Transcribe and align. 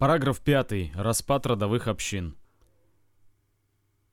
Параграф 0.00 0.40
5. 0.40 0.92
Распад 0.94 1.44
родовых 1.44 1.86
общин. 1.86 2.34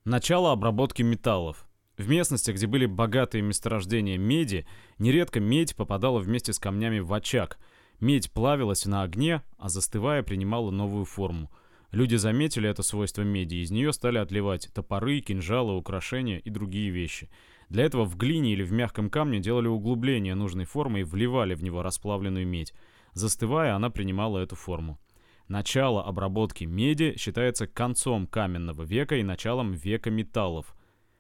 Начало 0.04 0.52
обработки 0.52 1.02
металлов. 1.02 1.66
В 1.98 2.10
местности, 2.10 2.52
где 2.52 2.68
были 2.68 2.86
богатые 2.86 3.42
месторождения 3.42 4.18
меди, 4.18 4.68
нередко 5.00 5.40
медь 5.40 5.78
попадала 5.78 6.20
вместе 6.20 6.52
с 6.52 6.60
камнями 6.60 7.00
в 7.00 7.14
очаг. 7.14 7.58
Медь 8.02 8.34
плавилась 8.34 8.86
на 8.86 9.04
огне, 9.04 9.44
а 9.58 9.70
застывая 9.70 10.24
принимала 10.24 10.72
новую 10.72 11.06
форму. 11.06 11.50
Люди 11.92 12.18
заметили 12.18 12.70
это 12.70 12.84
свойство 12.84 13.22
меди, 13.22 13.56
из 13.56 13.72
нее 13.72 13.94
стали 13.94 14.18
отливать 14.18 14.70
топоры, 14.74 15.22
кинжалы, 15.22 15.78
украшения 15.78 16.40
и 16.40 16.50
другие 16.50 16.90
вещи. 16.90 17.30
Для 17.70 17.86
этого 17.86 18.04
в 18.04 18.18
глине 18.18 18.52
или 18.52 18.64
в 18.64 18.74
мягком 18.74 19.10
камне 19.10 19.40
делали 19.40 19.68
углубление 19.68 20.36
нужной 20.36 20.66
формы 20.66 21.00
и 21.00 21.04
вливали 21.04 21.56
в 21.56 21.64
него 21.64 21.82
расплавленную 21.82 22.46
медь. 22.46 22.74
Застывая, 23.14 23.74
она 23.74 23.90
принимала 23.90 24.40
эту 24.40 24.58
форму. 24.58 25.00
Начало 25.48 26.04
обработки 26.04 26.66
меди 26.66 27.16
считается 27.18 27.68
концом 27.68 28.28
каменного 28.28 28.84
века 28.84 29.16
и 29.16 29.24
началом 29.24 29.72
века 29.72 30.12
металлов. 30.12 30.76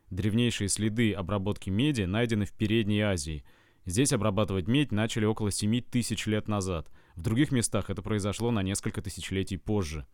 Древнейшие 0.09 0.68
следы 0.68 1.13
обработки 1.13 1.70
меди 1.70 2.02
найдены 2.02 2.45
в 2.45 2.52
Передней 2.52 3.02
Азии. 3.02 3.45
Здесь 3.85 4.12
обрабатывать 4.12 4.68
медь 4.68 4.91
начали 4.91 5.23
около 5.23 5.49
7 5.49 5.82
тысяч 5.82 6.26
лет 6.26 6.49
назад. 6.49 6.91
В 7.16 7.21
других 7.21 7.54
местах 7.54 7.90
это 7.90 8.02
произошло 8.02 8.52
на 8.52 8.63
несколько 8.63 9.02
тысячелетий 9.02 9.58
позже. 9.58 10.05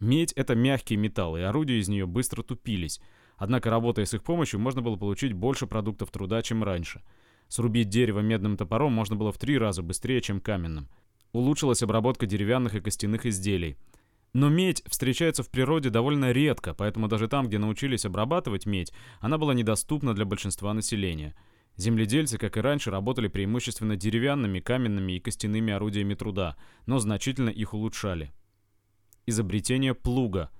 Медь— 0.00 0.32
это 0.36 0.54
мягкие 0.54 0.98
металлы, 0.98 1.40
и 1.40 1.44
орудия 1.44 1.78
из 1.78 1.88
нее 1.88 2.06
быстро 2.06 2.42
тупились. 2.42 3.00
Однако, 3.36 3.68
работая 3.68 4.06
с 4.06 4.14
их 4.14 4.24
помощью, 4.24 4.58
можно 4.58 4.80
было 4.80 4.96
получить 4.96 5.34
больше 5.34 5.66
продуктов 5.66 6.10
труда, 6.10 6.40
чем 6.40 6.64
раньше. 6.64 7.02
Срубить 7.48 7.90
дерево 7.90 8.20
медным 8.20 8.56
топором 8.56 8.92
можно 8.94 9.16
было 9.16 9.32
в 9.32 9.38
три 9.38 9.58
раза 9.58 9.82
быстрее, 9.82 10.22
чем 10.22 10.40
каменным. 10.40 10.88
Улучшилась 11.32 11.82
обработка 11.82 12.26
деревянных 12.26 12.74
и 12.74 12.80
костяных 12.80 13.24
изделий. 13.26 13.76
Но 14.34 14.48
медь 14.48 14.82
встречается 14.86 15.42
в 15.42 15.50
природе 15.50 15.90
довольно 15.90 16.32
редко, 16.32 16.74
поэтому 16.74 17.08
даже 17.08 17.28
там, 17.28 17.48
где 17.48 17.58
научились 17.58 18.04
обрабатывать 18.04 18.66
медь, 18.66 18.92
она 19.20 19.38
была 19.38 19.54
недоступна 19.54 20.14
для 20.14 20.24
большинства 20.24 20.72
населения. 20.72 21.34
Земледельцы, 21.76 22.38
как 22.38 22.56
и 22.56 22.60
раньше, 22.60 22.90
работали 22.90 23.28
преимущественно 23.28 23.96
деревянными, 23.96 24.60
каменными 24.60 25.12
и 25.12 25.20
костяными 25.20 25.72
орудиями 25.72 26.14
труда, 26.14 26.56
но 26.86 26.98
значительно 26.98 27.50
их 27.50 27.72
улучшали. 27.74 28.32
Изобретение 29.26 29.94
плуга. 29.94 30.50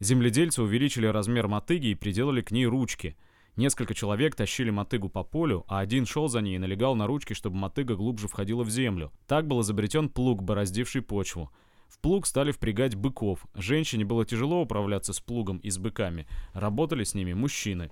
Земледельцы 0.00 0.62
увеличили 0.62 1.06
размер 1.06 1.48
мотыги 1.48 1.88
и 1.88 1.94
приделали 1.94 2.40
к 2.40 2.50
ней 2.50 2.66
ручки– 2.66 3.16
Несколько 3.58 3.92
человек 3.92 4.36
тащили 4.36 4.70
мотыгу 4.70 5.08
по 5.08 5.24
полю, 5.24 5.64
а 5.66 5.80
один 5.80 6.06
шел 6.06 6.28
за 6.28 6.40
ней 6.40 6.54
и 6.54 6.58
налегал 6.60 6.94
на 6.94 7.08
ручки, 7.08 7.32
чтобы 7.32 7.56
мотыга 7.56 7.96
глубже 7.96 8.28
входила 8.28 8.62
в 8.62 8.70
землю. 8.70 9.10
Так 9.26 9.48
был 9.48 9.62
изобретен 9.62 10.10
плуг, 10.10 10.44
бороздивший 10.44 11.02
почву. 11.02 11.50
В 11.88 11.98
плуг 11.98 12.28
стали 12.28 12.52
впрягать 12.52 12.94
быков. 12.94 13.44
Женщине 13.56 14.04
было 14.04 14.24
тяжело 14.24 14.62
управляться 14.62 15.12
с 15.12 15.18
плугом 15.18 15.58
и 15.58 15.70
с 15.70 15.78
быками. 15.78 16.28
Работали 16.52 17.02
с 17.02 17.14
ними 17.14 17.32
мужчины. 17.32 17.90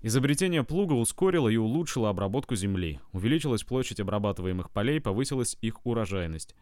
Изобретение 0.00 0.64
плуга 0.64 0.94
ускорило 0.94 1.50
и 1.50 1.56
улучшило 1.58 2.08
обработку 2.08 2.56
земли. 2.56 2.98
Увеличилась 3.12 3.62
площадь 3.62 4.00
обрабатываемых 4.00 4.70
полей, 4.70 5.02
повысилась 5.02 5.58
их 5.60 5.84
урожайность. 5.84 6.54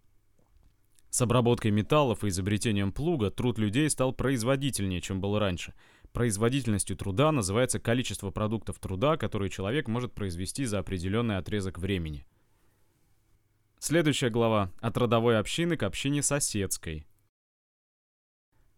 С 1.10 1.22
обработкой 1.22 1.70
металлов 1.70 2.24
и 2.24 2.28
изобретением 2.28 2.90
плуга 2.90 3.30
труд 3.30 3.56
людей 3.56 3.88
стал 3.88 4.12
производительнее, 4.12 5.00
чем 5.00 5.20
был 5.20 5.38
раньше– 5.38 5.74
Производительностью 6.12 6.96
труда 6.96 7.30
называется 7.32 7.78
количество 7.78 8.30
продуктов 8.30 8.78
труда, 8.78 9.16
которые 9.16 9.50
человек 9.50 9.88
может 9.88 10.12
произвести 10.12 10.64
за 10.64 10.78
определенный 10.78 11.36
отрезок 11.36 11.78
времени. 11.78 12.26
Следующая 13.78 14.30
глава. 14.30 14.72
От 14.80 14.96
родовой 14.96 15.38
общины 15.38 15.76
к 15.76 15.84
общине 15.84 16.22
соседской. 16.22 17.06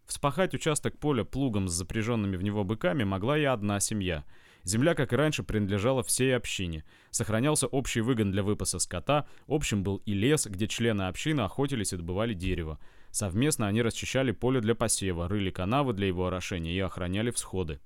Вспахать 0.05 0.53
участок 0.53 0.99
поля 0.99 1.23
плугом 1.23 1.69
с 1.69 1.73
запряженными 1.73 2.35
в 2.35 2.43
него 2.43 2.63
быками 2.63 3.03
могла 3.03 3.37
и 3.39 3.45
одна 3.45 3.79
семья. 3.79 4.25
Земля, 4.63 4.93
как 4.93 5.13
и 5.13 5.15
раньше, 5.15 5.41
принадлежала 5.41 6.03
всей 6.03 6.35
общине. 6.35 6.83
Сохранялся 7.09 7.65
общий 7.65 8.01
выгон 8.01 8.29
для 8.31 8.43
выпаса 8.43 8.77
скота, 8.77 9.25
общим 9.47 9.83
был 9.83 9.97
и 10.05 10.13
лес, 10.13 10.45
где 10.45 10.67
члены 10.67 11.03
общины 11.03 11.41
охотились 11.41 11.93
и 11.93 11.97
добывали 11.97 12.33
дерево. 12.33 12.77
Совместно 13.11 13.67
они 13.67 13.81
расчищали 13.81 14.31
поле 14.31 14.61
для 14.61 14.73
посева, 14.73 15.27
рыли 15.27 15.51
канавы 15.51 15.93
для 15.93 16.07
его 16.07 16.27
орошения 16.27 16.71
и 16.73 16.79
охраняли 16.79 17.29
всходы. 17.31 17.81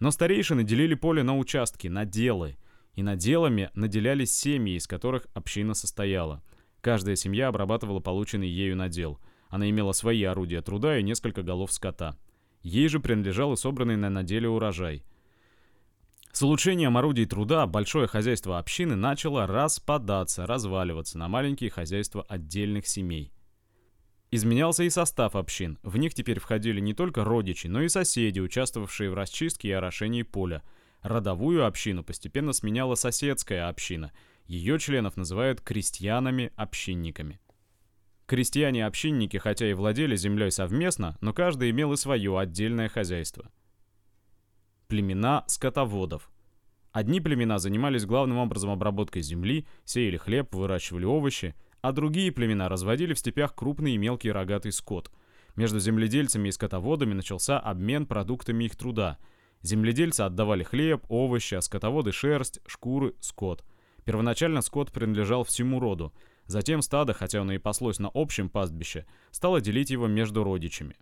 Но 0.00 0.10
старейшины 0.10 0.64
делили 0.64 0.94
поле 0.94 1.22
на 1.22 1.38
участки, 1.38 1.86
на 1.88 2.04
делы. 2.04 2.56
И 2.94 3.02
наделами 3.02 3.70
наделялись 3.74 4.36
семьи, 4.36 4.74
из 4.74 4.88
которых 4.88 5.28
община 5.32 5.74
состояла. 5.74 6.42
Каждая 6.80 7.14
семья 7.14 7.48
обрабатывала 7.48 8.00
полученный 8.00 8.48
ею 8.48 8.76
надел. 8.76 9.20
Она 9.48 9.70
имела 9.70 9.92
свои 9.92 10.24
орудия 10.24 10.60
труда 10.60 10.98
и 10.98 11.04
несколько 11.04 11.42
голов 11.42 11.72
скота. 11.72 12.16
Ей 12.62 12.88
же 12.88 12.98
принадлежал 12.98 13.52
и 13.52 13.56
собранный 13.56 13.96
на 13.96 14.10
наделе 14.10 14.48
урожай. 14.48 15.04
С 16.32 16.42
улучшением 16.42 16.96
орудий 16.96 17.26
труда 17.26 17.66
большое 17.66 18.08
хозяйство 18.08 18.58
общины 18.58 18.96
начало 18.96 19.46
распадаться, 19.46 20.46
разваливаться 20.46 21.18
на 21.18 21.28
маленькие 21.28 21.70
хозяйства 21.70 22.24
отдельных 22.28 22.86
семей. 22.88 23.32
Изменялся 24.30 24.84
и 24.84 24.90
состав 24.90 25.36
общин. 25.36 25.78
В 25.82 25.96
них 25.96 26.12
теперь 26.12 26.38
входили 26.38 26.80
не 26.80 26.92
только 26.92 27.24
родичи, 27.24 27.66
но 27.66 27.80
и 27.80 27.88
соседи, 27.88 28.40
участвовавшие 28.40 29.10
в 29.10 29.14
расчистке 29.14 29.68
и 29.68 29.72
орошении 29.72 30.22
поля. 30.22 30.62
Родовую 31.00 31.64
общину 31.64 32.04
постепенно 32.04 32.52
сменяла 32.52 32.94
соседская 32.94 33.68
община. 33.68 34.12
Ее 34.46 34.78
членов 34.78 35.16
называют 35.16 35.62
крестьянами-общинниками. 35.62 37.40
Крестьяне-общинники 38.26 39.38
хотя 39.38 39.70
и 39.70 39.72
владели 39.72 40.14
землей 40.14 40.50
совместно, 40.50 41.16
но 41.22 41.32
каждый 41.32 41.70
имел 41.70 41.94
и 41.94 41.96
свое 41.96 42.38
отдельное 42.38 42.90
хозяйство. 42.90 43.50
Племена 44.88 45.44
скотоводов. 45.46 46.30
Одни 46.92 47.20
племена 47.20 47.58
занимались 47.58 48.04
главным 48.04 48.38
образом 48.38 48.70
обработкой 48.70 49.22
земли, 49.22 49.66
сеяли 49.86 50.18
хлеб, 50.18 50.54
выращивали 50.54 51.06
овощи– 51.06 51.54
а 51.88 51.92
другие 51.92 52.30
племена 52.30 52.68
разводили 52.68 53.14
в 53.14 53.18
степях 53.18 53.54
крупный 53.54 53.92
и 53.92 53.96
мелкий 53.96 54.30
рогатый 54.30 54.72
скот. 54.72 55.10
Между 55.56 55.80
земледельцами 55.80 56.48
и 56.48 56.52
скотоводами 56.52 57.14
начался 57.14 57.58
обмен 57.58 58.04
продуктами 58.04 58.64
их 58.64 58.76
труда. 58.76 59.16
Земледельцы 59.62 60.20
отдавали 60.20 60.64
хлеб, 60.64 61.06
овощи, 61.08 61.54
а 61.54 61.62
скотоводы– 61.62 62.12
шерсть, 62.12 62.60
шкуры, 62.66 63.14
скот. 63.20 63.64
Первоначально 64.04 64.60
скот 64.60 64.92
принадлежал 64.92 65.44
всему 65.44 65.80
роду. 65.80 66.12
Затем 66.44 66.82
стадо, 66.82 67.14
хотя 67.14 67.40
оно 67.40 67.54
и 67.54 67.58
паслось 67.58 67.98
на 67.98 68.10
общем 68.12 68.50
пастбище, 68.50 69.06
стало 69.30 69.62
делить 69.62 69.88
его 69.88 70.08
между 70.08 70.44
родичами. 70.44 70.94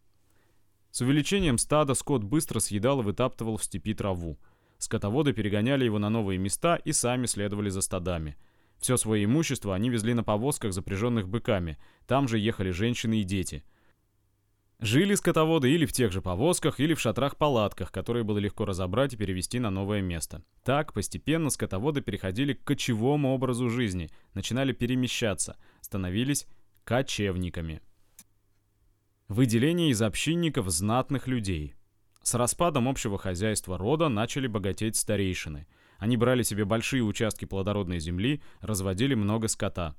С 0.92 1.00
увеличением 1.00 1.58
стада 1.58 1.94
скот 1.94 2.22
быстро 2.22 2.60
съедал 2.60 3.00
и 3.00 3.02
вытаптывал 3.02 3.56
в 3.56 3.64
степи 3.64 3.92
траву. 3.92 4.38
Скотоводы 4.78 5.32
перегоняли 5.32 5.84
его 5.84 5.98
на 5.98 6.10
новые 6.10 6.38
места 6.38 6.76
и 6.76 6.92
сами 6.92 7.26
следовали 7.26 7.70
за 7.70 7.80
стадами– 7.80 8.36
все 8.78 8.96
свое 8.96 9.24
имущество 9.24 9.74
они 9.74 9.90
везли 9.90 10.14
на 10.14 10.22
повозках, 10.22 10.72
запряженных 10.72 11.28
быками. 11.28 11.78
Там 12.06 12.28
же 12.28 12.38
ехали 12.38 12.70
женщины 12.70 13.20
и 13.20 13.24
дети. 13.24 13.64
Жили 14.78 15.14
скотоводы 15.14 15.70
или 15.70 15.86
в 15.86 15.92
тех 15.92 16.12
же 16.12 16.20
повозках, 16.20 16.80
или 16.80 16.92
в 16.92 17.00
шатрах-палатках, 17.00 17.90
которые 17.90 18.24
было 18.24 18.36
легко 18.36 18.66
разобрать 18.66 19.14
и 19.14 19.16
перевести 19.16 19.58
на 19.58 19.70
новое 19.70 20.02
место. 20.02 20.42
Так, 20.64 20.92
постепенно 20.92 21.48
скотоводы 21.48 22.02
переходили 22.02 22.52
к 22.52 22.62
кочевому 22.62 23.32
образу 23.32 23.70
жизни, 23.70 24.10
начинали 24.34 24.72
перемещаться, 24.72 25.56
становились 25.80 26.46
кочевниками. 26.84 27.80
Выделение 29.28 29.90
из 29.90 30.02
общинников 30.02 30.68
знатных 30.68 31.26
людей. 31.26 31.74
С 32.22 32.34
распадом 32.34 32.86
общего 32.86 33.16
хозяйства 33.16 33.78
рода 33.78 34.10
начали 34.10 34.46
богатеть 34.46 34.96
старейшины– 34.96 35.66
они 35.98 36.16
брали 36.16 36.42
себе 36.42 36.64
большие 36.64 37.02
участки 37.02 37.44
плодородной 37.44 38.00
земли, 38.00 38.42
разводили 38.60 39.14
много 39.14 39.48
скота. 39.48 39.94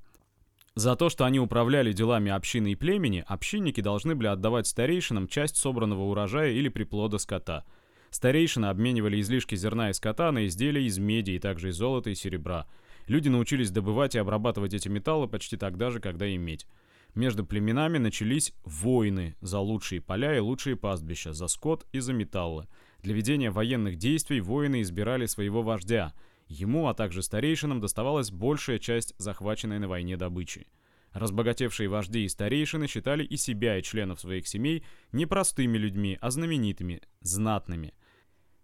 За 0.75 0.95
то, 0.95 1.09
что 1.09 1.25
они 1.25 1.39
управляли 1.39 1.91
делами 1.91 2.31
общины 2.31 2.73
и 2.73 2.75
племени, 2.75 3.23
общинники 3.25 3.81
должны 3.81 4.13
были 4.13 4.27
отдавать 4.27 4.67
старейшинам 4.67 5.27
часть 5.27 5.57
собранного 5.57 6.03
урожая 6.03 6.51
или 6.51 6.69
приплода 6.69 7.17
скота. 7.17 7.65
Старейшины 8.11 8.67
обменивали 8.67 9.19
излишки 9.19 9.55
зерна 9.55 9.89
и 9.89 9.93
скота 9.93 10.31
на 10.31 10.45
изделия 10.45 10.85
из 10.85 10.99
меди 10.99 11.31
и 11.31 11.39
также 11.39 11.69
из 11.69 11.77
золота 11.77 12.11
и 12.11 12.15
серебра. 12.15 12.67
Люди 13.07 13.27
научились 13.27 13.71
добывать 13.71 14.13
и 14.13 14.19
обрабатывать 14.19 14.75
эти 14.75 14.87
металлы 14.87 15.27
почти 15.27 15.57
тогда 15.57 15.89
же, 15.89 15.99
когда 15.99 16.27
и 16.27 16.37
медь. 16.37 16.67
Между 17.15 17.45
племенами 17.45 17.97
начались 17.97 18.53
войны 18.63 19.35
за 19.41 19.59
лучшие 19.59 20.01
поля 20.01 20.35
и 20.35 20.39
лучшие 20.39 20.75
пастбища, 20.75 21.33
за 21.33 21.47
скот 21.47 21.87
и 21.91 21.99
за 21.99 22.13
металлы. 22.13 22.67
Для 23.01 23.13
ведения 23.13 23.49
военных 23.49 23.97
действий 23.97 24.41
воины 24.41 24.81
избирали 24.81 25.25
своего 25.25 25.63
вождя. 25.63 26.13
Ему, 26.47 26.87
а 26.87 26.93
также 26.93 27.23
старейшинам 27.23 27.79
доставалась 27.79 28.31
большая 28.31 28.79
часть 28.79 29.13
захваченной 29.17 29.79
на 29.79 29.87
войне 29.87 30.15
добычи. 30.15 30.67
Разбогатевшие 31.13 31.89
вожди 31.89 32.25
и 32.25 32.29
старейшины 32.29 32.87
считали 32.87 33.23
и 33.23 33.37
себя, 33.37 33.77
и 33.77 33.83
членов 33.83 34.19
своих 34.21 34.47
семей 34.47 34.83
не 35.11 35.25
простыми 35.25 35.77
людьми, 35.77 36.17
а 36.21 36.29
знаменитыми, 36.29 37.01
знатными. 37.21 37.93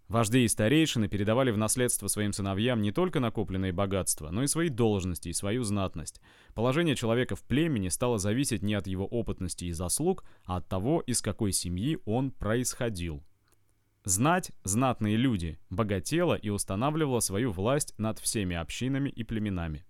Вожди 0.08 0.44
и 0.44 0.48
старейшины 0.48 1.08
передавали 1.08 1.50
в 1.50 1.56
наследство 1.56 2.08
своим 2.08 2.32
сыновьям 2.32 2.82
не 2.82 2.92
только 2.92 3.20
накопленные 3.20 3.72
богатства, 3.72 4.30
но 4.30 4.42
и 4.42 4.46
свои 4.46 4.68
должности 4.68 5.28
и 5.28 5.32
свою 5.32 5.64
знатность. 5.64 6.20
Положение 6.54 6.94
человека 6.94 7.36
в 7.36 7.42
племени 7.42 7.88
стало 7.88 8.18
зависеть 8.18 8.62
не 8.62 8.74
от 8.74 8.86
его 8.86 9.06
опытности 9.06 9.64
и 9.64 9.72
заслуг, 9.72 10.24
а 10.44 10.58
от 10.58 10.68
того, 10.68 11.00
из 11.00 11.22
какой 11.22 11.52
семьи 11.52 11.98
он 12.04 12.30
происходил. 12.30 13.24
Знать, 14.04 14.52
знатные 14.64 15.16
люди, 15.16 15.58
богатела 15.70 16.34
и 16.34 16.50
устанавливала 16.50 17.20
свою 17.20 17.50
власть 17.52 17.94
над 17.96 18.18
всеми 18.18 18.54
общинами 18.54 19.08
и 19.08 19.24
племенами. 19.24 19.86